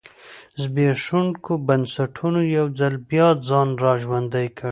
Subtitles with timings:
[0.61, 4.59] زبېښونکو بنسټونو یو ځل بیا ځان را ژوندی کړ.